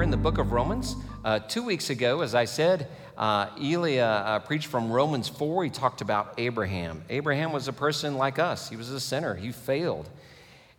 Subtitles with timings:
[0.00, 0.96] we're in the book of Romans.
[1.26, 2.88] Uh, two weeks ago, as I said,
[3.18, 5.64] uh, Elia uh, preached from Romans 4.
[5.64, 7.04] He talked about Abraham.
[7.10, 10.08] Abraham was a person like us, he was a sinner, he failed.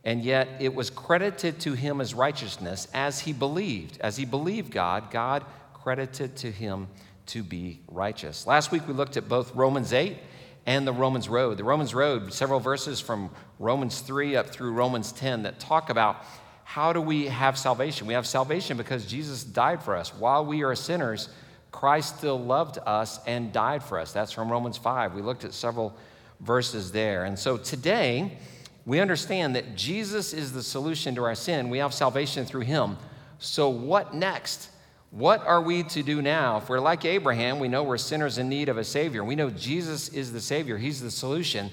[0.03, 3.99] And yet it was credited to him as righteousness as he believed.
[4.02, 5.45] As he believed God, God
[5.75, 6.88] credited to him
[7.27, 8.47] to be righteous.
[8.47, 10.17] Last week we looked at both Romans 8
[10.66, 11.59] and the Romans Road.
[11.59, 16.25] The Romans Road, several verses from Romans 3 up through Romans 10 that talk about
[16.71, 18.07] how do we have salvation?
[18.07, 20.16] We have salvation because Jesus died for us.
[20.16, 21.27] While we are sinners,
[21.70, 24.13] Christ still loved us and died for us.
[24.13, 25.13] That's from Romans 5.
[25.13, 25.94] We looked at several
[26.39, 27.25] verses there.
[27.25, 28.38] And so today,
[28.85, 31.70] we understand that Jesus is the solution to our sin.
[31.70, 32.95] We have salvation through him.
[33.39, 34.69] So, what next?
[35.09, 36.59] What are we to do now?
[36.59, 39.25] If we're like Abraham, we know we're sinners in need of a Savior.
[39.25, 41.69] We know Jesus is the Savior, He's the solution.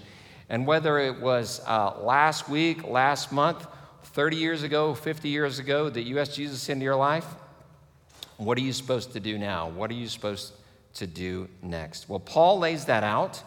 [0.48, 3.64] And whether it was uh, last week, last month,
[4.04, 7.27] 30 years ago, 50 years ago that you asked Jesus into your life,
[8.36, 9.68] what are you supposed to do now?
[9.68, 10.52] What are you supposed
[10.94, 12.08] to do next?
[12.08, 13.42] Well, Paul lays that out.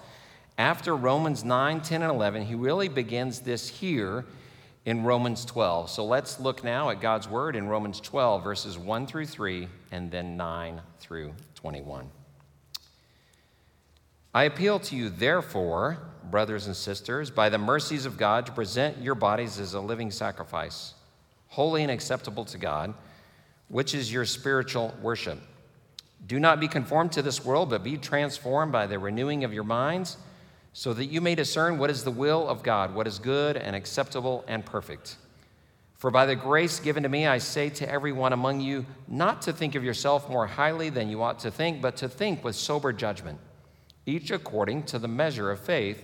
[0.57, 4.25] After Romans 9, 10, and 11, he really begins this here
[4.85, 5.89] in Romans 12.
[5.89, 10.11] So let's look now at God's word in Romans 12, verses 1 through 3, and
[10.11, 12.09] then 9 through 21.
[14.33, 15.99] I appeal to you, therefore,
[16.30, 20.11] brothers and sisters, by the mercies of God, to present your bodies as a living
[20.11, 20.94] sacrifice,
[21.47, 22.94] holy and acceptable to God,
[23.67, 25.39] which is your spiritual worship.
[26.28, 29.63] Do not be conformed to this world, but be transformed by the renewing of your
[29.63, 30.17] minds,
[30.73, 33.75] so that you may discern what is the will of God, what is good and
[33.75, 35.17] acceptable and perfect.
[35.97, 39.53] For by the grace given to me, I say to everyone among you, not to
[39.53, 42.91] think of yourself more highly than you ought to think, but to think with sober
[42.91, 43.39] judgment,
[44.06, 46.03] each according to the measure of faith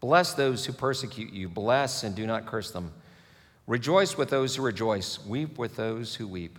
[0.00, 1.48] Bless those who persecute you.
[1.48, 2.92] Bless and do not curse them.
[3.66, 5.24] Rejoice with those who rejoice.
[5.24, 6.58] Weep with those who weep.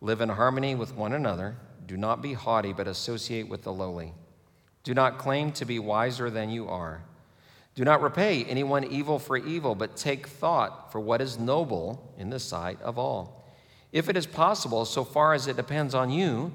[0.00, 1.56] Live in harmony with one another.
[1.86, 4.14] Do not be haughty, but associate with the lowly.
[4.84, 7.02] Do not claim to be wiser than you are.
[7.74, 12.30] Do not repay anyone evil for evil, but take thought for what is noble in
[12.30, 13.44] the sight of all.
[13.92, 16.52] If it is possible, so far as it depends on you,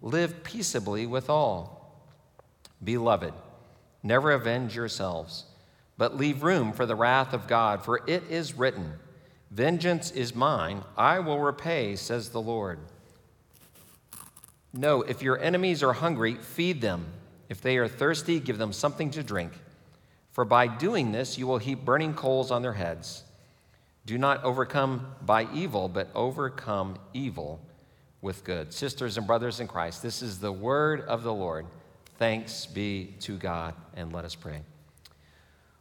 [0.00, 2.06] live peaceably with all.
[2.82, 3.34] Beloved,
[4.02, 5.44] never avenge yourselves
[5.98, 8.94] but leave room for the wrath of God, for it is written,
[9.50, 12.78] Vengeance is mine, I will repay, says the Lord.
[14.72, 17.06] No, if your enemies are hungry, feed them.
[17.48, 19.52] If they are thirsty, give them something to drink.
[20.32, 23.22] For by doing this, you will heap burning coals on their heads.
[24.04, 27.60] Do not overcome by evil, but overcome evil
[28.20, 28.72] with good.
[28.74, 31.66] Sisters and brothers in Christ, this is the word of the Lord.
[32.18, 34.60] Thanks be to God, and let us pray.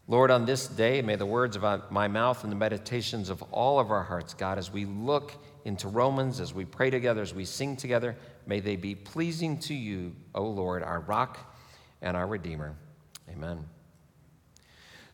[0.08, 3.80] Lord, on this day, may the words of my mouth and the meditations of all
[3.80, 5.34] of our hearts, God, as we look
[5.66, 9.74] into Romans, as we pray together, as we sing together, may they be pleasing to
[9.74, 11.40] you, O Lord, our rock
[12.04, 12.76] and our Redeemer.
[13.32, 13.66] Amen.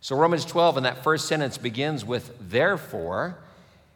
[0.02, 3.38] So, Romans 12, in that first sentence, begins with therefore.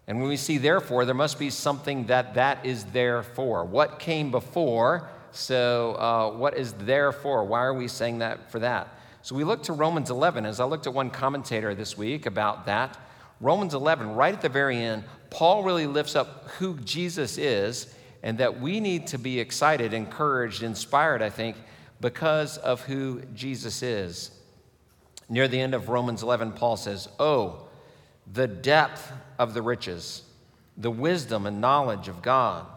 [0.07, 3.65] And when we see therefore, there must be something that that is there for.
[3.65, 5.09] What came before?
[5.31, 7.43] So, uh, what is there for?
[7.43, 8.87] Why are we saying that for that?
[9.25, 10.45] So we look to Romans 11.
[10.45, 12.95] As I looked at one commentator this week about that,
[13.41, 17.91] Romans 11, right at the very end, Paul really lifts up who Jesus is
[18.21, 21.55] and that we need to be excited, encouraged, inspired, I think,
[21.99, 24.29] because of who Jesus is.
[25.27, 27.65] Near the end of Romans 11, Paul says, Oh,
[28.31, 30.21] the depth of the riches,
[30.77, 32.67] the wisdom and knowledge of God.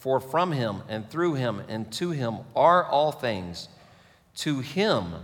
[0.00, 3.70] For from him and through him and to him are all things.
[4.34, 5.14] To him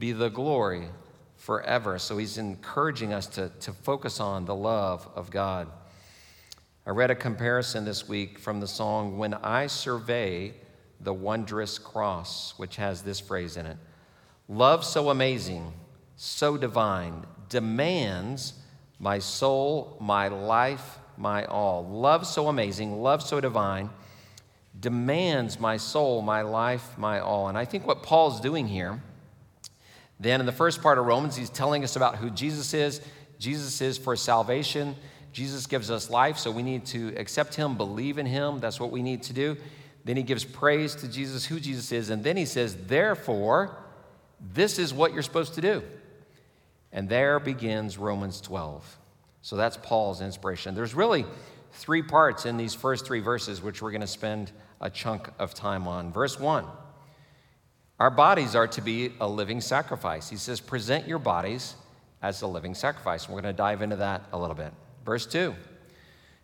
[0.00, 0.88] be the glory
[1.36, 1.98] forever.
[1.98, 5.68] So he's encouraging us to, to focus on the love of God.
[6.86, 10.54] I read a comparison this week from the song When I Survey
[11.00, 13.76] the Wondrous Cross, which has this phrase in it
[14.48, 15.70] Love so amazing,
[16.16, 18.54] so divine, demands
[18.98, 21.86] my soul, my life, my all.
[21.86, 23.90] Love so amazing, love so divine,
[24.78, 27.48] demands my soul, my life, my all.
[27.48, 29.02] And I think what Paul's doing here
[30.20, 33.00] then in the first part of Romans, he's telling us about who Jesus is.
[33.38, 34.94] Jesus is for salvation.
[35.32, 38.58] Jesus gives us life, so we need to accept him, believe in him.
[38.58, 39.56] That's what we need to do.
[40.04, 43.78] Then he gives praise to Jesus, who Jesus is, and then he says, Therefore,
[44.52, 45.82] this is what you're supposed to do.
[46.92, 48.98] And there begins Romans 12.
[49.42, 50.74] So that's Paul's inspiration.
[50.74, 51.24] There's really
[51.72, 55.54] three parts in these first three verses, which we're going to spend a chunk of
[55.54, 56.12] time on.
[56.12, 56.66] Verse 1
[58.00, 60.30] Our bodies are to be a living sacrifice.
[60.30, 61.74] He says, Present your bodies
[62.22, 63.28] as a living sacrifice.
[63.28, 64.72] We're going to dive into that a little bit.
[65.04, 65.54] Verse 2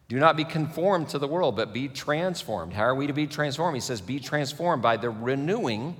[0.08, 2.75] Do not be conformed to the world, but be transformed.
[2.75, 3.75] How are we to be transformed?
[3.75, 5.97] He says, Be transformed by the renewing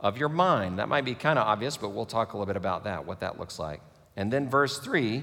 [0.00, 0.78] of your mind.
[0.78, 3.20] That might be kind of obvious, but we'll talk a little bit about that, what
[3.20, 3.82] that looks like.
[4.16, 5.22] And then verse 3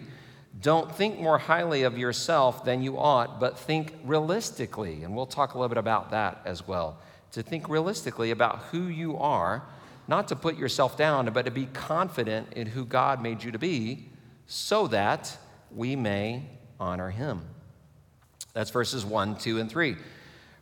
[0.59, 5.03] don't think more highly of yourself than you ought, but think realistically.
[5.03, 6.97] And we'll talk a little bit about that as well.
[7.33, 9.63] To think realistically about who you are,
[10.07, 13.59] not to put yourself down, but to be confident in who God made you to
[13.59, 14.09] be,
[14.47, 15.37] so that
[15.73, 16.43] we may
[16.79, 17.41] honor Him.
[18.53, 19.95] That's verses 1, 2, and 3.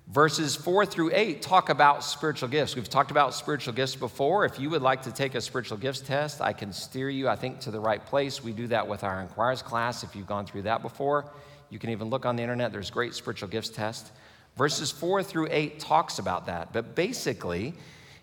[0.08, 2.76] Verses 4 through 8 talk about spiritual gifts.
[2.76, 4.44] We've talked about spiritual gifts before.
[4.44, 7.36] If you would like to take a spiritual gifts test, I can steer you, I
[7.36, 8.44] think, to the right place.
[8.44, 10.04] We do that with our Inquirers class.
[10.04, 11.26] If you've gone through that before,
[11.70, 12.72] you can even look on the internet.
[12.72, 14.12] There's great spiritual gifts test.
[14.60, 16.74] Verses 4 through 8 talks about that.
[16.74, 17.74] But basically,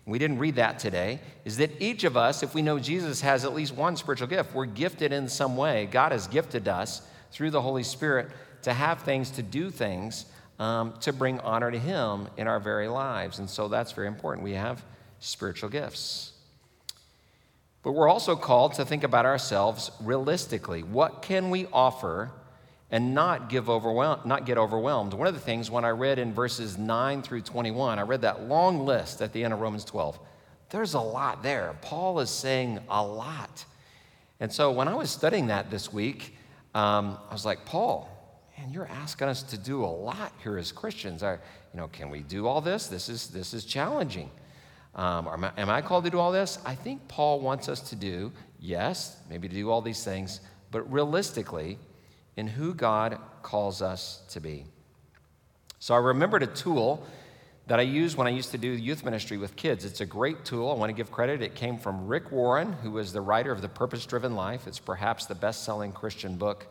[0.05, 3.43] we didn't read that today, is that each of us, if we know Jesus has
[3.43, 5.87] at least one spiritual gift, we're gifted in some way.
[5.87, 7.01] God has gifted us
[7.31, 8.29] through the Holy Spirit
[8.61, 10.27] to have things, to do things
[10.59, 13.39] um, to bring honor to Him in our very lives.
[13.39, 14.43] And so that's very important.
[14.43, 14.85] We have
[15.19, 16.33] spiritual gifts.
[17.81, 20.83] But we're also called to think about ourselves realistically.
[20.83, 22.31] What can we offer
[22.89, 25.13] and not, give overwhelmed, not get overwhelmed?
[25.13, 28.43] One of the things when I read in verses 9 through 21, I read that
[28.43, 30.19] long list at the end of Romans 12.
[30.69, 31.75] There's a lot there.
[31.81, 33.65] Paul is saying a lot.
[34.39, 36.35] And so when I was studying that this week,
[36.75, 38.09] um, I was like, Paul,
[38.57, 41.23] man, you're asking us to do a lot here as Christians.
[41.23, 41.39] Are,
[41.73, 42.87] you know, can we do all this?
[42.87, 44.29] This is, this is challenging.
[44.95, 46.59] Um, am, I, am I called to do all this?
[46.65, 50.41] I think Paul wants us to do, yes, maybe to do all these things,
[50.71, 51.77] but realistically,
[52.37, 54.65] in who God calls us to be.
[55.79, 57.05] So I remembered a tool
[57.67, 59.83] that I used when I used to do youth ministry with kids.
[59.83, 60.71] It's a great tool.
[60.71, 61.41] I want to give credit.
[61.41, 64.67] It came from Rick Warren, who is the writer of The Purpose Driven Life.
[64.67, 66.67] It's perhaps the best selling Christian book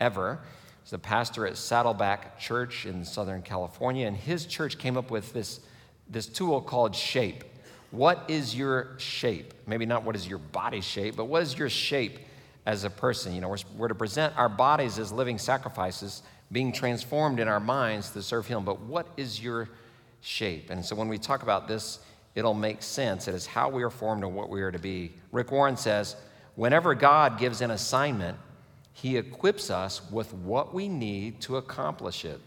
[0.00, 0.40] ever.
[0.82, 5.34] He's a pastor at Saddleback Church in Southern California, and his church came up with
[5.34, 5.60] this,
[6.08, 7.44] this tool called SHAPE.
[7.90, 9.52] What is your shape?
[9.66, 12.18] Maybe not what is your body shape, but what is your shape
[12.66, 13.34] as a person?
[13.34, 16.22] You know, we're, we're to present our bodies as living sacrifices,
[16.52, 18.64] being transformed in our minds to serve Him.
[18.64, 19.68] But what is your
[20.20, 20.70] shape?
[20.70, 22.00] And so when we talk about this,
[22.34, 23.28] it'll make sense.
[23.28, 25.12] It is how we are formed and what we are to be.
[25.32, 26.16] Rick Warren says,
[26.54, 28.36] whenever God gives an assignment,
[28.92, 32.40] he equips us with what we need to accomplish it.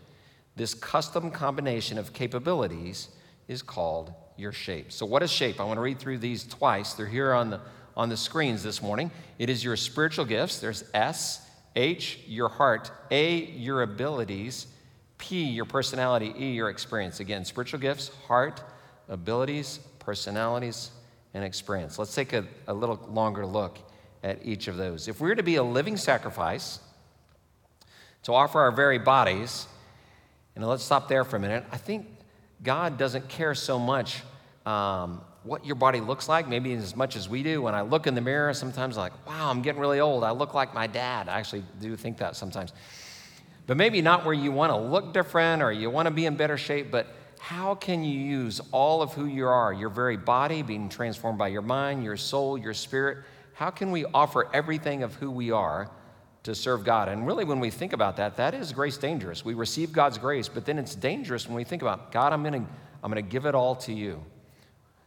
[0.56, 3.10] This custom combination of capabilities
[3.48, 4.92] is called your shape.
[4.92, 5.60] So, what is shape?
[5.60, 6.94] I want to read through these twice.
[6.94, 7.62] They're here on the,
[7.96, 9.12] on the screens this morning.
[9.40, 10.60] It is your spiritual gifts.
[10.60, 14.68] There's S, H, your heart, A, your abilities,
[15.18, 17.20] P, your personality, E, your experience.
[17.20, 18.62] Again, spiritual gifts, heart,
[19.10, 20.92] abilities, personalities,
[21.34, 21.98] and experience.
[21.98, 23.80] Let's take a, a little longer look
[24.24, 25.08] at each of those.
[25.08, 26.80] If we're to be a living sacrifice,
[28.24, 29.68] to offer our very bodies,
[30.56, 31.66] and let's stop there for a minute.
[31.72, 32.08] I think
[32.62, 34.22] God doesn't care so much
[34.66, 37.62] um, what your body looks like, maybe as much as we do.
[37.62, 40.24] When I look in the mirror, sometimes I'm like, wow, I'm getting really old.
[40.24, 41.28] I look like my dad.
[41.28, 42.74] I actually do think that sometimes.
[43.68, 46.36] But maybe not where you want to look different or you want to be in
[46.36, 47.08] better shape, but
[47.40, 51.50] how can you use all of who you are, your very body being transformed by
[51.50, 53.20] your mind, your soul, your spirit,
[53.54, 55.92] how can we offer everything of who we are
[56.44, 57.10] to serve God?
[57.10, 59.44] And really, when we think about that, that is grace dangerous.
[59.44, 62.66] We receive God's grace, but then it's dangerous when we think about God, I'm going
[62.66, 62.70] to
[63.04, 64.24] I'm going to give it all to you.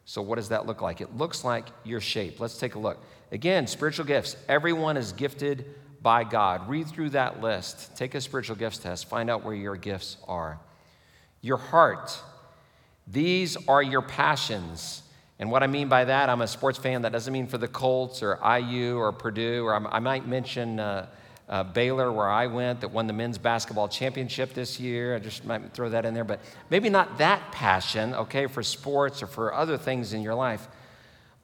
[0.08, 1.00] So, what does that look like?
[1.00, 2.38] It looks like your shape.
[2.38, 2.98] Let's take a look.
[3.32, 4.36] Again, spiritual gifts.
[4.48, 5.66] Everyone is gifted
[6.00, 6.68] by God.
[6.68, 7.96] Read through that list.
[7.96, 9.08] Take a spiritual gifts test.
[9.08, 10.60] Find out where your gifts are.
[11.42, 12.16] Your heart.
[13.08, 15.02] These are your passions.
[15.40, 17.02] And what I mean by that, I'm a sports fan.
[17.02, 21.08] That doesn't mean for the Colts or IU or Purdue, or i might mention uh,
[21.48, 25.14] uh, Baylor, where I went, that won the men's basketball championship this year.
[25.14, 29.22] I just might throw that in there, but maybe not that passion, okay, for sports
[29.22, 30.66] or for other things in your life,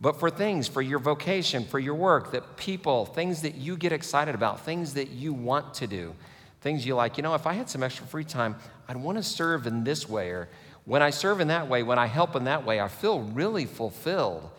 [0.00, 3.92] but for things, for your vocation, for your work, that people, things that you get
[3.92, 6.14] excited about, things that you want to do,
[6.62, 7.16] things you like.
[7.16, 8.56] You know, if I had some extra free time,
[8.88, 10.49] I'd want to serve in this way, or
[10.85, 13.66] when I serve in that way, when I help in that way, I feel really
[13.66, 14.50] fulfilled.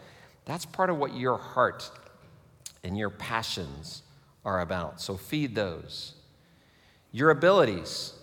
[0.45, 1.91] That's part of what your heart
[2.81, 4.03] and your passions
[4.45, 5.01] are about.
[5.01, 6.13] So feed those.
[7.11, 8.13] Your abilities.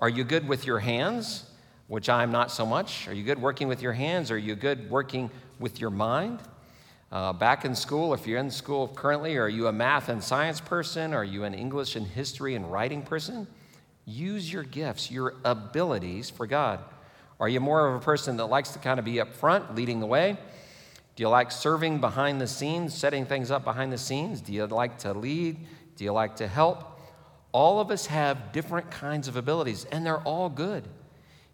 [0.00, 1.44] Are you good with your hands?
[1.90, 3.08] which I'm not so much?
[3.08, 4.30] Are you good working with your hands?
[4.30, 6.38] Are you good working with your mind?
[7.10, 10.60] Uh, back in school, if you're in school currently, are you a math and science
[10.60, 11.12] person?
[11.12, 13.48] Are you an English and history and writing person?
[14.06, 16.78] Use your gifts, your abilities for God.
[17.40, 19.98] Are you more of a person that likes to kind of be up front, leading
[19.98, 20.38] the way?
[21.20, 24.40] Do you like serving behind the scenes, setting things up behind the scenes?
[24.40, 25.58] Do you like to lead?
[25.96, 26.98] Do you like to help?
[27.52, 30.82] All of us have different kinds of abilities, and they're all good.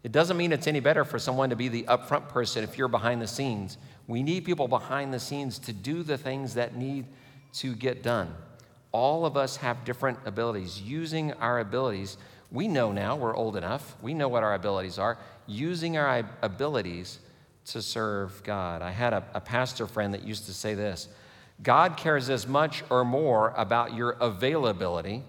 [0.04, 2.86] It doesn't mean it's any better for someone to be the upfront person if you're
[2.86, 3.76] behind the scenes.
[4.06, 7.06] We need people behind the scenes to do the things that need
[7.54, 8.32] to get done.
[8.92, 10.80] All of us have different abilities.
[10.80, 12.18] Using our abilities,
[12.52, 15.18] we know now, we're old enough, we know what our abilities are.
[15.48, 17.18] Using our abilities
[17.66, 18.82] to serve God.
[18.82, 21.08] I had a, a pastor friend that used to say this
[21.62, 25.22] God cares as much or more about your availability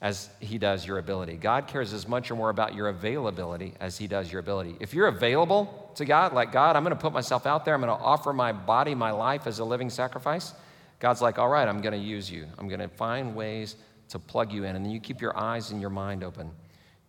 [0.00, 1.34] as he does your ability.
[1.34, 4.76] God cares as much or more about your availability as he does your ability.
[4.78, 7.80] If you're available to God, like God, I'm going to put myself out there, I'm
[7.80, 10.54] going to offer my body, my life as a living sacrifice,
[11.00, 12.46] God's like, all right, I'm going to use you.
[12.58, 13.76] I'm going to find ways
[14.10, 14.76] to plug you in.
[14.76, 16.50] And then you keep your eyes and your mind open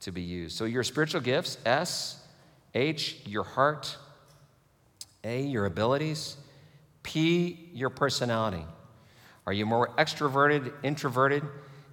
[0.01, 0.57] to be used.
[0.57, 2.23] So your spiritual gifts, S,
[2.75, 3.97] H, your heart,
[5.23, 6.37] A, your abilities,
[7.03, 8.63] P, your personality.
[9.45, 11.43] Are you more extroverted, introverted?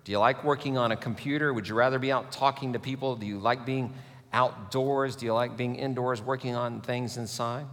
[0.05, 1.53] Do you like working on a computer?
[1.53, 3.17] Would you rather be out talking to people?
[3.17, 3.93] Do you like being
[4.33, 5.17] outdoors?
[5.17, 7.67] Do you like being indoors working on things inside?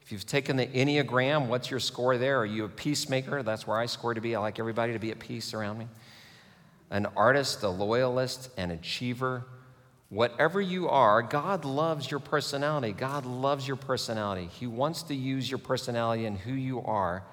[0.00, 2.38] If you've taken the Enneagram, what's your score there?
[2.38, 3.42] Are you a peacemaker?
[3.42, 4.34] That's where I score to be.
[4.34, 5.88] I like everybody to be at peace around me.
[6.90, 9.44] An artist, a loyalist, an achiever.
[10.10, 12.92] Whatever you are, God loves your personality.
[12.92, 14.48] God loves your personality.
[14.52, 17.24] He wants to use your personality and who you are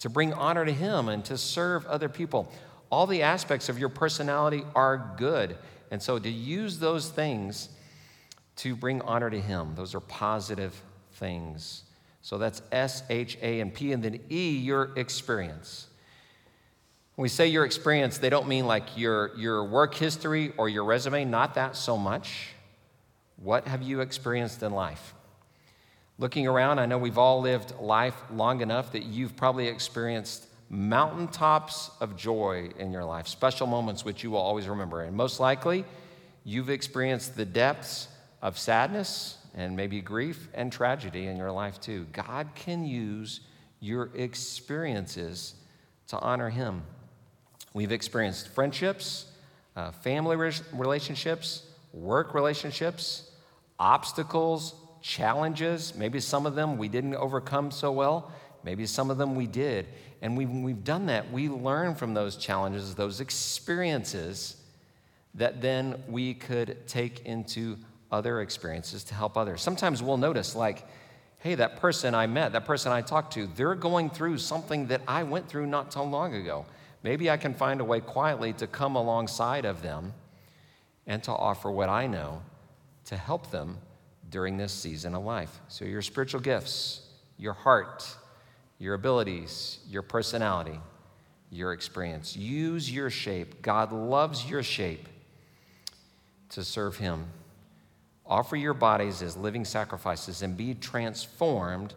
[0.00, 2.52] to bring honor to Him and to serve other people
[2.90, 5.56] all the aspects of your personality are good.
[5.90, 7.68] And so to use those things
[8.56, 10.80] to bring honor to Him, those are positive
[11.12, 11.84] things.
[12.22, 13.92] So that's S, H, A, and P.
[13.92, 15.87] And then E, your experience.
[17.18, 20.84] When we say your experience, they don't mean like your, your work history or your
[20.84, 22.50] resume, not that so much.
[23.42, 25.14] What have you experienced in life?
[26.18, 31.90] Looking around, I know we've all lived life long enough that you've probably experienced mountaintops
[32.00, 35.02] of joy in your life, special moments which you will always remember.
[35.02, 35.84] And most likely,
[36.44, 38.06] you've experienced the depths
[38.42, 42.06] of sadness and maybe grief and tragedy in your life too.
[42.12, 43.40] God can use
[43.80, 45.56] your experiences
[46.06, 46.84] to honor Him.
[47.78, 49.26] We've experienced friendships,
[49.76, 50.34] uh, family
[50.72, 53.30] relationships, work relationships,
[53.78, 55.94] obstacles, challenges.
[55.94, 58.32] Maybe some of them we didn't overcome so well,
[58.64, 59.86] maybe some of them we did.
[60.22, 64.56] And we, when we've done that, we learn from those challenges, those experiences
[65.34, 67.76] that then we could take into
[68.10, 69.62] other experiences to help others.
[69.62, 70.84] Sometimes we'll notice, like,
[71.38, 75.02] hey, that person I met, that person I talked to, they're going through something that
[75.06, 76.66] I went through not so long ago.
[77.02, 80.14] Maybe I can find a way quietly to come alongside of them
[81.06, 82.42] and to offer what I know
[83.06, 83.78] to help them
[84.30, 85.60] during this season of life.
[85.68, 87.02] So, your spiritual gifts,
[87.38, 88.04] your heart,
[88.78, 90.78] your abilities, your personality,
[91.50, 92.36] your experience.
[92.36, 93.62] Use your shape.
[93.62, 95.08] God loves your shape
[96.50, 97.26] to serve Him.
[98.26, 101.94] Offer your bodies as living sacrifices and be transformed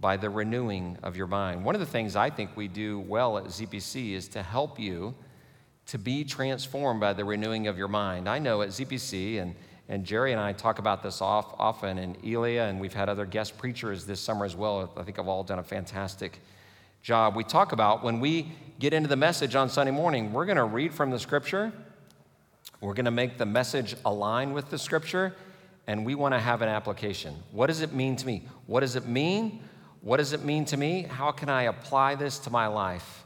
[0.00, 1.64] by the renewing of your mind.
[1.64, 5.14] One of the things I think we do well at ZPC is to help you
[5.86, 8.28] to be transformed by the renewing of your mind.
[8.28, 9.54] I know at ZPC, and
[9.90, 13.26] and Jerry and I talk about this off, often, and Elia, and we've had other
[13.26, 14.88] guest preachers this summer as well.
[14.96, 16.38] I think have all done a fantastic
[17.02, 17.34] job.
[17.34, 20.64] We talk about when we get into the message on Sunday morning, we're going to
[20.64, 21.72] read from the scripture,
[22.80, 25.34] we're going to make the message align with the scripture,
[25.88, 27.34] and we want to have an application.
[27.50, 28.44] What does it mean to me?
[28.66, 29.60] What does it mean?
[30.02, 31.02] What does it mean to me?
[31.02, 33.24] How can I apply this to my life?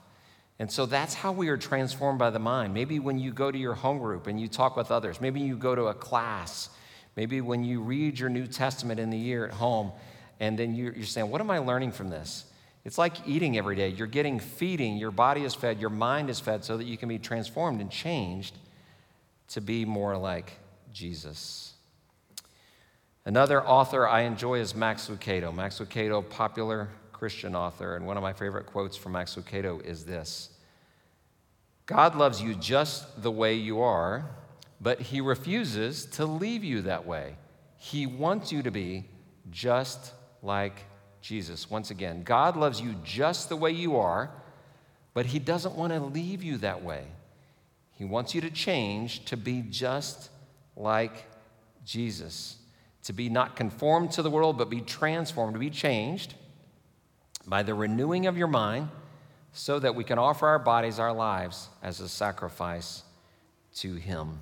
[0.59, 2.75] And so that's how we are transformed by the mind.
[2.75, 5.57] Maybe when you go to your home group and you talk with others, maybe you
[5.57, 6.71] go to a class,
[7.17, 9.93] maybe when you read your New Testament in the year at home,
[10.41, 12.45] and then you're, saying, What am I learning from this?
[12.85, 13.89] It's like eating every day.
[13.89, 17.09] You're getting feeding, your body is fed, your mind is fed, so that you can
[17.09, 18.57] be transformed and changed
[19.49, 20.53] to be more like
[20.93, 21.74] Jesus.
[23.27, 25.55] Another author I enjoy is Max Lucado.
[25.55, 30.05] Max Lucado, popular Christian author, and one of my favorite quotes from Max Lucado is
[30.05, 30.51] this
[31.87, 34.29] God loves you just the way you are,
[34.79, 37.37] but he refuses to leave you that way.
[37.79, 39.07] He wants you to be
[39.51, 40.13] just
[40.43, 40.85] like
[41.23, 41.71] Jesus.
[41.71, 44.31] Once again, God loves you just the way you are,
[45.15, 47.07] but he doesn't want to leave you that way.
[47.93, 50.29] He wants you to change to be just
[50.77, 51.25] like
[51.87, 52.59] Jesus
[53.05, 56.35] to be not conformed to the world, but be transformed, to be changed
[57.47, 58.89] by the renewing of your mind,
[59.53, 63.05] so that we can offer our bodies, our lives, as a sacrifice
[63.77, 64.41] to Him.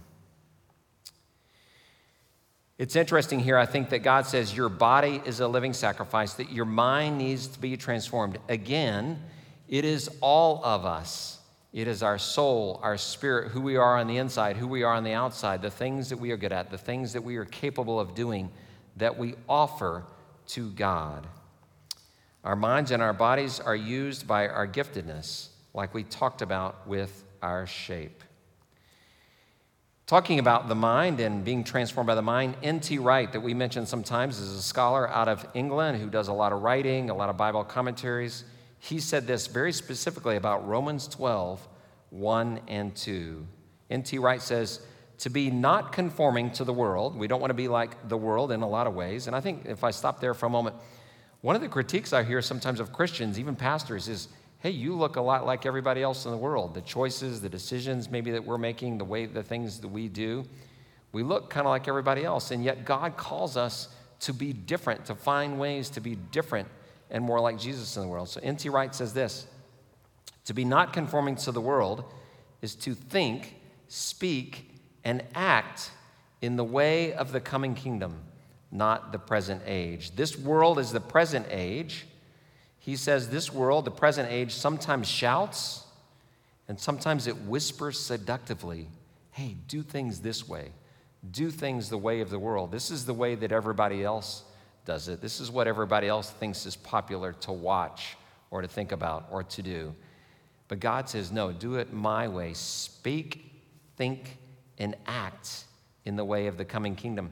[2.79, 6.51] It's interesting here, I think, that God says your body is a living sacrifice, that
[6.51, 8.39] your mind needs to be transformed.
[8.49, 9.23] Again,
[9.69, 11.42] it is all of us.
[11.73, 14.93] It is our soul, our spirit, who we are on the inside, who we are
[14.93, 17.47] on the outside, the things that we are good at, the things that we are
[17.47, 18.51] capable of doing
[18.97, 20.05] that we offer
[20.49, 21.27] to God.
[22.45, 27.25] Our minds and our bodies are used by our giftedness, like we talked about with
[27.41, 28.23] our shape.
[30.07, 32.99] Talking about the mind and being transformed by the mind, N.T.
[32.99, 36.53] Wright, that we mention sometimes, is a scholar out of England who does a lot
[36.53, 38.45] of writing, a lot of Bible commentaries.
[38.85, 41.69] He said this very specifically about Romans 12,
[42.11, 43.47] 1 and 2.
[43.91, 44.19] N.T.
[44.19, 44.81] Wright says,
[45.19, 47.17] to be not conforming to the world.
[47.17, 49.29] We don't want to be like the world in a lot of ways.
[49.29, 50.75] And I think if I stop there for a moment,
[51.43, 54.27] one of the critiques I hear sometimes of Christians, even pastors, is
[54.59, 56.75] hey, you look a lot like everybody else in the world.
[56.75, 60.45] The choices, the decisions maybe that we're making, the way, the things that we do,
[61.13, 62.51] we look kind of like everybody else.
[62.51, 66.67] And yet God calls us to be different, to find ways to be different
[67.13, 68.29] and more like Jesus in the world.
[68.29, 68.69] So N.T.
[68.69, 69.47] Wright says this
[70.47, 72.05] To be not conforming to the world
[72.61, 73.55] is to think,
[73.87, 74.69] speak,
[75.05, 75.93] and act
[76.41, 78.23] in the way of the coming kingdom,
[78.73, 80.17] not the present age.
[80.17, 82.07] This world is the present age
[82.83, 85.87] he says this world, the present age, sometimes shouts
[86.67, 88.89] and sometimes it whispers seductively
[89.31, 90.73] hey, do things this way.
[91.31, 92.71] Do things the way of the world.
[92.71, 94.43] This is the way that everybody else
[94.85, 95.21] does it.
[95.21, 98.17] This is what everybody else thinks is popular to watch
[98.51, 99.95] or to think about or to do.
[100.69, 102.55] But God says, no, do it my way.
[102.55, 103.53] Speak,
[103.97, 104.39] think,
[104.79, 105.65] and act
[106.05, 107.31] in the way of the coming kingdom.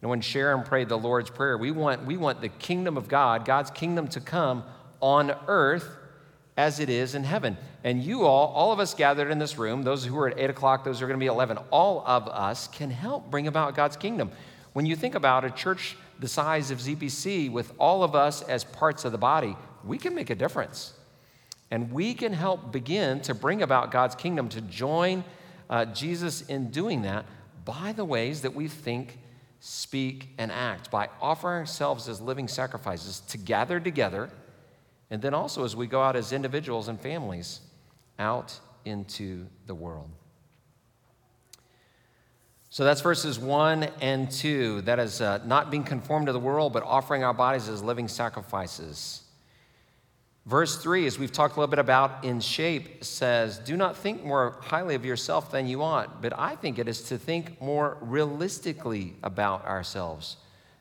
[0.00, 3.44] Know, when Sharon prayed the Lord's Prayer, we want, we want the kingdom of God,
[3.44, 4.64] God's kingdom to come
[5.00, 5.88] on earth
[6.56, 7.56] as it is in heaven.
[7.82, 10.50] And you all, all of us gathered in this room, those who are at 8
[10.50, 13.74] o'clock, those who are going to be 11, all of us can help bring about
[13.74, 14.30] God's kingdom.
[14.72, 18.64] When you think about a church the size of ZPC with all of us as
[18.64, 20.94] parts of the body, we can make a difference.
[21.70, 25.22] And we can help begin to bring about God's kingdom, to join
[25.68, 27.26] uh, Jesus in doing that
[27.64, 29.18] by the ways that we think,
[29.60, 34.30] speak, and act, by offering ourselves as living sacrifices to gather together
[35.10, 37.60] and then also as we go out as individuals and families
[38.18, 40.10] out into the world.
[42.70, 44.82] So that's verses 1 and 2.
[44.82, 48.08] That is uh, not being conformed to the world, but offering our bodies as living
[48.08, 49.22] sacrifices.
[50.44, 54.24] Verse 3, as we've talked a little bit about in shape, says, Do not think
[54.24, 57.96] more highly of yourself than you ought, but I think it is to think more
[58.00, 60.36] realistically about ourselves.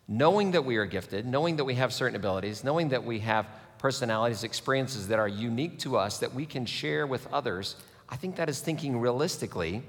[0.10, 3.46] Knowing that we are gifted, knowing that we have certain abilities, knowing that we have
[3.78, 7.76] personalities, experiences that are unique to us that we can share with others,
[8.10, 9.84] I think that is thinking realistically,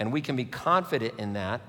[0.00, 1.60] and we can be confident in that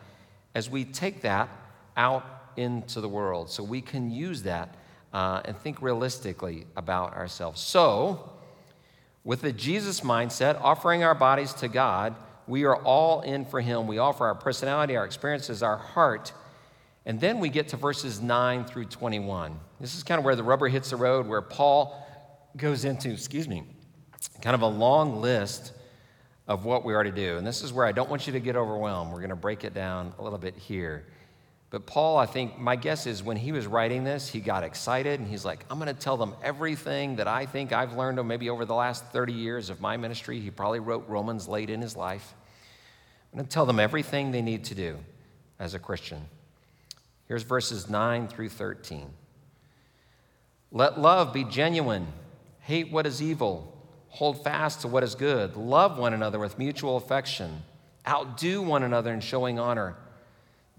[0.55, 1.49] as we take that
[1.95, 2.25] out
[2.57, 3.51] into the world.
[3.51, 4.73] So we can use that
[5.13, 7.61] uh, and think realistically about ourselves.
[7.61, 8.31] So,
[9.23, 12.15] with the Jesus mindset, offering our bodies to God,
[12.47, 13.85] we are all in for Him.
[13.85, 16.33] We offer our personality, our experiences, our heart
[17.05, 19.59] and then we get to verses 9 through 21.
[19.79, 21.97] This is kind of where the rubber hits the road, where Paul
[22.55, 23.63] goes into, excuse me,
[24.41, 25.73] kind of a long list
[26.51, 27.37] of what we are to do.
[27.37, 29.13] And this is where I don't want you to get overwhelmed.
[29.13, 31.05] We're going to break it down a little bit here.
[31.69, 35.21] But Paul, I think, my guess is when he was writing this, he got excited
[35.21, 38.49] and he's like, I'm going to tell them everything that I think I've learned maybe
[38.49, 40.41] over the last 30 years of my ministry.
[40.41, 42.33] He probably wrote Romans late in his life.
[43.31, 44.97] I'm going to tell them everything they need to do
[45.57, 46.19] as a Christian.
[47.29, 49.09] Here's verses 9 through 13.
[50.73, 52.07] Let love be genuine,
[52.59, 53.80] hate what is evil,
[54.11, 57.63] hold fast to what is good, love one another with mutual affection,
[58.07, 59.95] outdo one another in showing honor.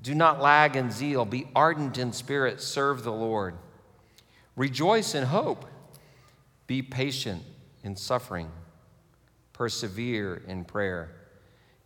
[0.00, 3.54] Do not lag in zeal, be ardent in spirit, serve the Lord.
[4.56, 5.64] Rejoice in hope,
[6.66, 7.42] be patient
[7.82, 8.50] in suffering,
[9.52, 11.10] persevere in prayer,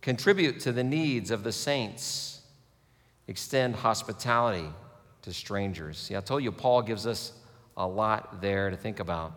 [0.01, 2.37] contribute to the needs of the saints
[3.27, 4.67] extend hospitality
[5.21, 5.97] to strangers.
[5.97, 7.33] See, I told you, Paul gives us
[7.75, 9.33] a lot there to think about.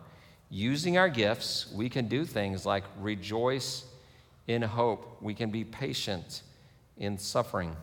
[0.53, 3.85] Using our gifts, we can do things like rejoice
[4.47, 6.43] in hope, we can be patient
[6.97, 7.73] in suffering,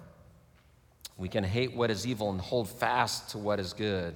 [1.16, 4.14] we can hate what is evil and hold fast to what is good.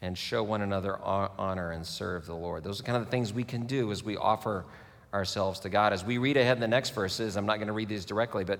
[0.00, 2.64] And show one another honor and serve the Lord.
[2.64, 4.64] Those are kind of the things we can do as we offer
[5.14, 5.92] ourselves to God.
[5.92, 8.42] As we read ahead in the next verses, I'm not going to read these directly,
[8.42, 8.58] but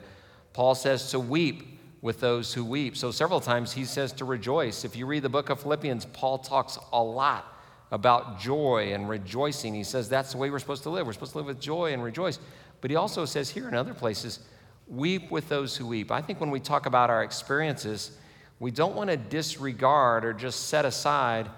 [0.52, 2.96] Paul says to weep with those who weep.
[2.96, 4.84] So, several times he says to rejoice.
[4.84, 7.51] If you read the book of Philippians, Paul talks a lot
[7.92, 9.74] about joy and rejoicing.
[9.74, 11.06] He says that's the way we're supposed to live.
[11.06, 12.40] We're supposed to live with joy and rejoice.
[12.80, 14.40] But he also says here in other places,
[14.88, 16.10] weep with those who weep.
[16.10, 18.18] I think when we talk about our experiences,
[18.58, 21.50] we don't want to disregard or just set aside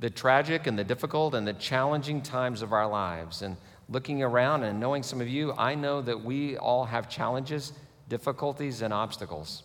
[0.00, 3.42] the tragic and the difficult and the challenging times of our lives.
[3.42, 3.56] And
[3.90, 7.74] looking around and knowing some of you, I know that we all have challenges,
[8.08, 9.64] difficulties, and obstacles.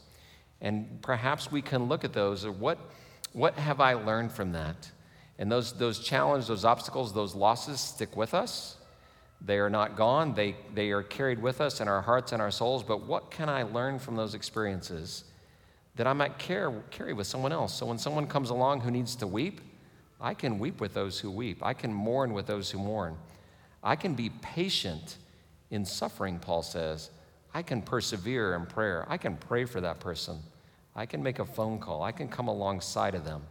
[0.59, 2.43] And perhaps we can look at those.
[2.43, 2.77] or What,
[3.31, 4.91] what have I learned from that?
[5.39, 8.77] And those, those challenges, those obstacles, those losses stick with us.
[9.41, 12.51] They are not gone, they, they are carried with us in our hearts and our
[12.51, 12.81] souls.
[12.83, 15.25] But what can I learn from those experiences
[15.95, 17.73] that I might care, carry with someone else?
[17.73, 19.59] So when someone comes along who needs to weep,
[20.21, 23.17] I can weep with those who weep, I can mourn with those who mourn.
[23.83, 25.17] I can be patient
[25.71, 27.09] in suffering, Paul says.
[27.53, 29.05] I can persevere in prayer.
[29.09, 30.39] I can pray for that person.
[30.95, 32.01] I can make a phone call.
[32.01, 33.43] I can come alongside of them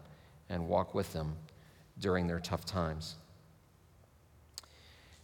[0.49, 1.37] and walk with them
[2.03, 3.17] during their tough times.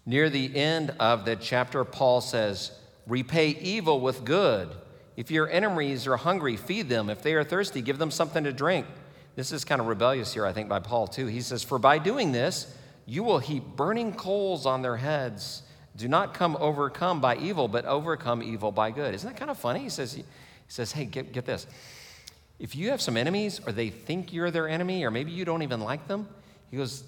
[0.07, 2.73] Near the end of the chapter, Paul says,
[3.07, 4.71] Repay evil with good.
[5.17, 7.11] If your enemies are hungry, feed them.
[7.11, 8.87] If they are thirsty, give them something to drink.
[9.35, 11.27] This is kind of rebellious here, I think, by Paul, too.
[11.27, 15.63] He says, For by doing this, you will heap burning coals on their heads.
[15.97, 19.15] Do not come overcome by evil, but overcome evil by good.
[19.15, 19.81] Isn't that kind of funny?
[19.81, 20.25] He says, he
[20.69, 21.67] says Hey, get, get this.
[22.59, 25.63] If you have some enemies, or they think you're their enemy, or maybe you don't
[25.63, 26.29] even like them,
[26.71, 27.05] he goes,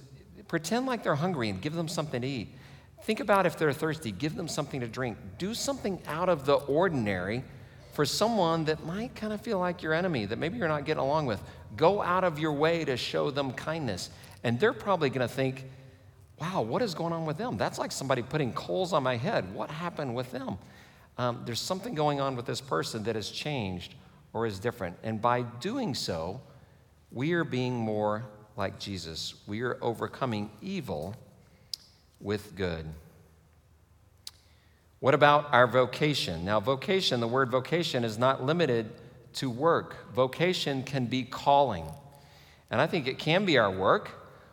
[0.48, 2.54] pretend like they're hungry and give them something to eat.
[3.02, 5.16] Think about if they're thirsty, give them something to drink.
[5.38, 7.44] Do something out of the ordinary
[7.92, 11.02] for someone that might kind of feel like your enemy, that maybe you're not getting
[11.02, 11.40] along with.
[11.76, 14.10] Go out of your way to show them kindness.
[14.44, 15.64] And they're probably going to think,
[16.40, 17.56] wow, what is going on with them?
[17.56, 19.52] That's like somebody putting coals on my head.
[19.54, 20.58] What happened with them?
[21.18, 23.94] Um, there's something going on with this person that has changed
[24.32, 24.96] or is different.
[25.02, 26.40] And by doing so,
[27.10, 28.24] we are being more
[28.56, 29.34] like Jesus.
[29.46, 31.14] We are overcoming evil
[32.20, 32.86] with good.
[35.00, 36.44] What about our vocation?
[36.44, 38.90] Now, vocation, the word vocation is not limited
[39.34, 40.12] to work.
[40.14, 41.86] Vocation can be calling.
[42.70, 44.10] And I think it can be our work,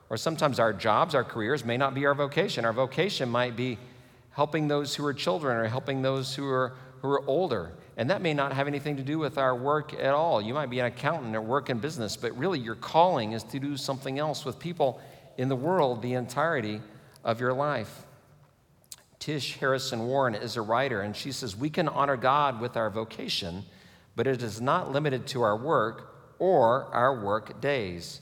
[0.10, 2.64] or sometimes our jobs, our careers may not be our vocation.
[2.64, 3.78] Our vocation might be
[4.32, 7.74] helping those who are children or helping those who are, who are older.
[7.98, 10.40] And that may not have anything to do with our work at all.
[10.40, 13.60] You might be an accountant or work in business, but really your calling is to
[13.60, 15.02] do something else with people
[15.36, 16.80] in the world the entirety
[17.24, 18.04] of your life.
[19.18, 22.92] Tish Harrison Warren is a writer, and she says, We can honor God with our
[22.92, 23.64] vocation,
[24.16, 28.22] but it is not limited to our work or our work days.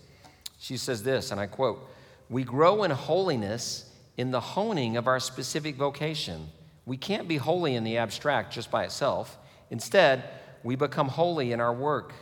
[0.57, 1.85] She says this, and I quote
[2.29, 6.47] We grow in holiness in the honing of our specific vocation.
[6.85, 9.37] We can't be holy in the abstract just by itself.
[9.69, 10.23] Instead,
[10.63, 12.13] we become holy in our work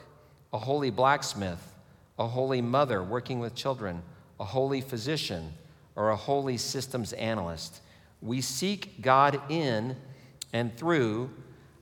[0.54, 1.74] a holy blacksmith,
[2.20, 4.04] a holy mother working with children,
[4.40, 5.52] a holy physician,
[5.96, 7.82] or a holy systems analyst.
[8.22, 9.96] We seek God in
[10.54, 11.32] and through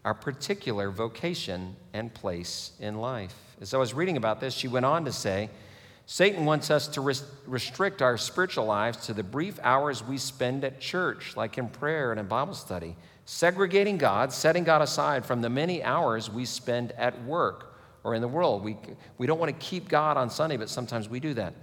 [0.06, 3.36] our particular vocation and place in life.
[3.60, 5.50] As I was reading about this, she went on to say,
[6.06, 10.64] Satan wants us to res- restrict our spiritual lives to the brief hours we spend
[10.64, 15.42] at church, like in prayer and in Bible study, segregating God, setting God aside from
[15.42, 18.64] the many hours we spend at work or in the world.
[18.64, 18.78] We,
[19.18, 21.54] we don't want to keep God on Sunday, but sometimes we do that.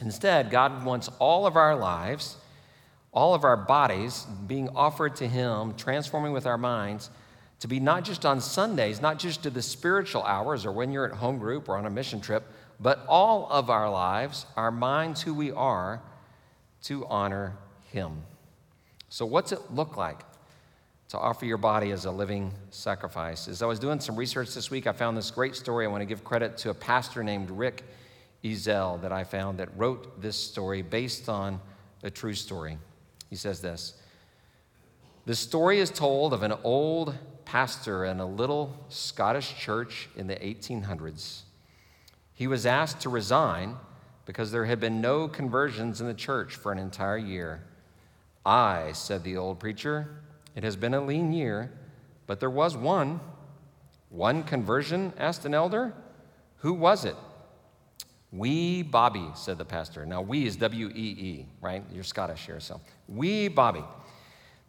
[0.00, 2.36] Instead, God wants all of our lives,
[3.12, 7.10] all of our bodies being offered to Him, transforming with our minds,
[7.60, 11.06] to be not just on Sundays, not just to the spiritual hours or when you're
[11.06, 12.44] at home group or on a mission trip,
[12.80, 16.02] but all of our lives, our minds, who we are,
[16.82, 17.56] to honor
[17.92, 18.24] Him.
[19.08, 20.22] So, what's it look like
[21.08, 23.48] to offer your body as a living sacrifice?
[23.48, 25.84] As I was doing some research this week, I found this great story.
[25.86, 27.84] I want to give credit to a pastor named Rick
[28.44, 31.60] Ezell that I found that wrote this story based on
[32.02, 32.78] a true story.
[33.30, 33.94] He says this
[35.24, 37.14] The story is told of an old
[37.44, 41.42] pastor in a little Scottish church in the 1800s.
[42.34, 43.76] He was asked to resign
[44.26, 47.62] because there had been no conversions in the church for an entire year.
[48.44, 50.08] I, said the old preacher,
[50.54, 51.72] it has been a lean year,
[52.26, 53.20] but there was one.
[54.10, 55.12] One conversion?
[55.18, 55.92] asked an elder.
[56.58, 57.16] Who was it?
[58.32, 60.04] Wee Bobby, said the pastor.
[60.04, 61.84] Now, wee is W E E, right?
[61.92, 62.80] You're Scottish here, so.
[63.08, 63.84] Wee Bobby.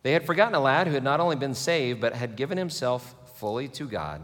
[0.04, 3.16] They had forgotten a lad who had not only been saved, but had given himself
[3.38, 4.22] fully to God.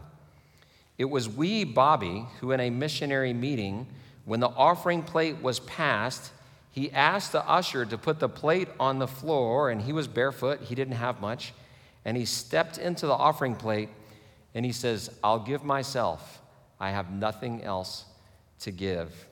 [0.97, 3.87] It was wee Bobby who, in a missionary meeting,
[4.25, 6.31] when the offering plate was passed,
[6.71, 10.61] he asked the usher to put the plate on the floor, and he was barefoot.
[10.61, 11.53] He didn't have much.
[12.05, 13.89] And he stepped into the offering plate
[14.53, 16.41] And he says, I'll give myself.
[16.79, 18.05] I have nothing else
[18.59, 19.27] to give.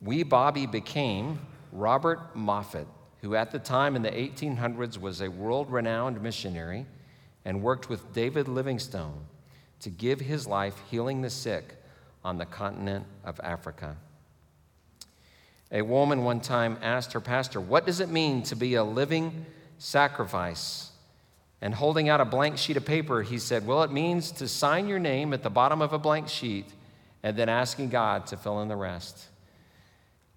[0.00, 1.38] Wee Bobby became
[1.72, 2.86] Robert Moffat,
[3.20, 6.86] who at the time in the 1800s was a world renowned missionary
[7.44, 9.26] and worked with David Livingstone
[9.80, 11.76] to give his life healing the sick
[12.24, 13.96] on the continent of Africa.
[15.72, 19.46] A woman one time asked her pastor, What does it mean to be a living
[19.78, 20.90] sacrifice?
[21.60, 24.86] And holding out a blank sheet of paper, he said, Well, it means to sign
[24.88, 26.66] your name at the bottom of a blank sheet
[27.22, 29.26] and then asking God to fill in the rest.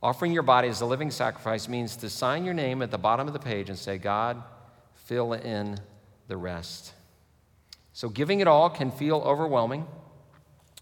[0.01, 3.27] Offering your body as a living sacrifice means to sign your name at the bottom
[3.27, 4.41] of the page and say, God,
[4.95, 5.77] fill in
[6.27, 6.93] the rest.
[7.91, 9.85] So giving it all can feel overwhelming.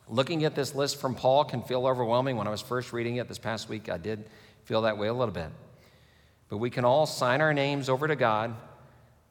[0.10, 2.38] Looking at this list from Paul can feel overwhelming.
[2.38, 4.30] When I was first reading it this past week, I did
[4.64, 5.50] feel that way a little bit.
[6.50, 8.56] But we can all sign our names over to God,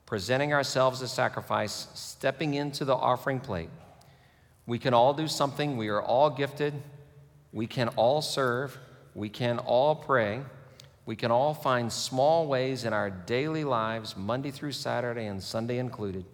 [0.05, 3.71] presenting ourselves as sacrifice, stepping into the offering plate.
[4.67, 5.77] We can all do something.
[5.77, 6.75] We are all gifted.
[7.53, 8.79] We can all serve.
[9.15, 10.43] We can all pray.
[11.07, 15.79] We can all find small ways in our daily lives, Monday through Saturday and Sunday
[15.79, 16.27] included,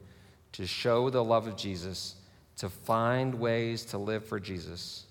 [0.53, 2.17] to show the love of Jesus,
[2.63, 5.07] to find ways to live for Jesus.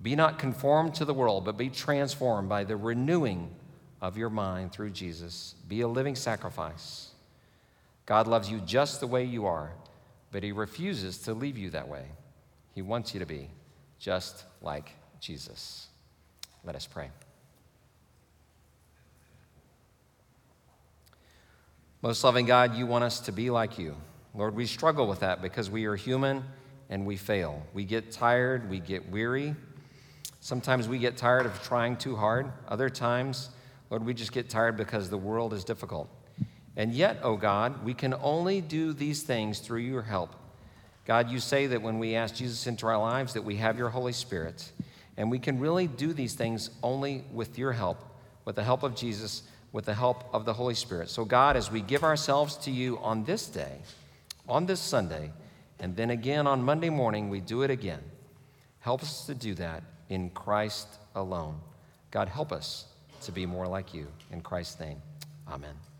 [0.00, 3.50] Be not conformed to the world, but be transformed by the renewing
[4.00, 5.56] of your mind through Jesus.
[5.66, 7.10] Be a living sacrifice.
[8.06, 9.72] God loves you just the way you are,
[10.30, 12.04] but He refuses to leave you that way.
[12.72, 13.50] He wants you to be
[13.98, 15.88] just like Jesus.
[16.62, 17.10] Let us pray.
[22.00, 23.96] Most loving God, you want us to be like you.
[24.38, 26.44] Lord, we struggle with that because we are human
[26.88, 27.60] and we fail.
[27.74, 29.56] We get tired, we get weary.
[30.38, 32.52] Sometimes we get tired of trying too hard.
[32.68, 33.50] Other times,
[33.90, 36.08] Lord, we just get tired because the world is difficult.
[36.76, 40.36] And yet, oh God, we can only do these things through your help.
[41.04, 43.88] God, you say that when we ask Jesus into our lives that we have your
[43.88, 44.70] Holy Spirit.
[45.16, 47.98] And we can really do these things only with your help,
[48.44, 51.10] with the help of Jesus, with the help of the Holy Spirit.
[51.10, 53.78] So, God, as we give ourselves to you on this day,
[54.48, 55.32] on this Sunday,
[55.78, 58.02] and then again on Monday morning, we do it again.
[58.80, 61.60] Help us to do that in Christ alone.
[62.10, 62.86] God, help us
[63.22, 64.06] to be more like you.
[64.32, 65.02] In Christ's name,
[65.48, 65.88] amen.